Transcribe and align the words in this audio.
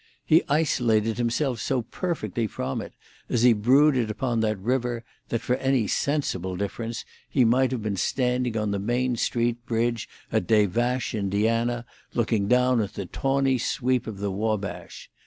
He 0.25 0.41
isolated 0.49 1.19
himself 1.19 1.59
so 1.59 1.83
perfectly 1.83 2.47
from 2.47 2.81
it, 2.81 2.93
as 3.29 3.43
he 3.43 3.53
brooded 3.53 4.09
upon 4.09 4.39
the 4.39 4.57
river, 4.57 5.03
that, 5.29 5.41
for 5.41 5.57
any 5.57 5.85
sensible 5.85 6.55
difference, 6.55 7.05
he 7.29 7.45
might 7.45 7.69
have 7.69 7.83
been 7.83 7.95
standing 7.97 8.57
on 8.57 8.71
the 8.71 8.79
Main 8.79 9.15
Street 9.15 9.63
Bridge 9.67 10.09
at 10.31 10.47
Des 10.47 10.65
Vaches, 10.65 11.13
Indiana, 11.19 11.85
looking 12.15 12.47
down 12.47 12.81
at 12.81 12.95
the 12.95 13.05
tawny 13.05 13.59
sweep 13.59 14.07
of 14.07 14.17
the 14.17 14.31
Wabash. 14.31 15.11